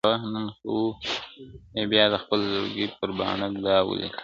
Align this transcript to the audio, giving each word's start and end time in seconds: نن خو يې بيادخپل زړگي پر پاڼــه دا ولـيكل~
نن 0.33 0.47
خو 0.57 0.75
يې 1.77 1.83
بيادخپل 1.91 2.39
زړگي 2.53 2.85
پر 2.97 3.09
پاڼــه 3.17 3.47
دا 3.65 3.75
ولـيكل~ 3.87 4.19